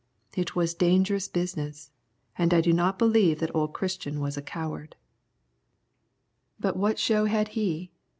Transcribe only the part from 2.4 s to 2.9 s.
I do